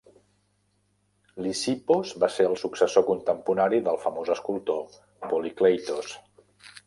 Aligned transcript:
Lysippos 1.47 2.13
va 2.23 2.29
ser 2.37 2.47
el 2.51 2.55
successor 2.61 3.05
contemporani 3.09 3.81
del 3.89 4.01
famós 4.07 4.31
escultor 4.37 4.99
Polykleitos. 5.35 6.11